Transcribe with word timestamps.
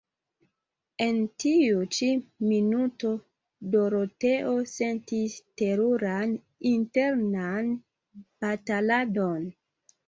En 1.07 1.19
tiu 1.43 1.83
ĉi 1.97 2.09
minuto 2.53 3.11
Doroteo 3.77 4.57
sentis 4.73 5.37
teruran 5.63 6.35
internan 6.75 7.73
bataladon. 8.25 9.49